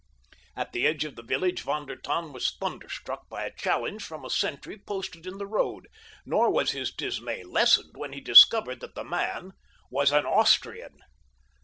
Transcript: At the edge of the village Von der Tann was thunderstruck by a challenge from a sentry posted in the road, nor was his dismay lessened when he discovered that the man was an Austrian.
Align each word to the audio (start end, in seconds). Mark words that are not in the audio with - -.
At 0.55 0.71
the 0.71 0.87
edge 0.87 1.05
of 1.05 1.15
the 1.15 1.21
village 1.21 1.61
Von 1.61 1.85
der 1.85 1.95
Tann 1.95 2.33
was 2.33 2.57
thunderstruck 2.59 3.29
by 3.29 3.43
a 3.43 3.53
challenge 3.53 4.01
from 4.03 4.25
a 4.25 4.31
sentry 4.31 4.75
posted 4.79 5.27
in 5.27 5.37
the 5.37 5.45
road, 5.45 5.87
nor 6.25 6.49
was 6.49 6.71
his 6.71 6.91
dismay 6.91 7.43
lessened 7.43 7.91
when 7.95 8.11
he 8.11 8.19
discovered 8.19 8.79
that 8.79 8.95
the 8.95 9.03
man 9.03 9.51
was 9.91 10.11
an 10.11 10.25
Austrian. 10.25 11.01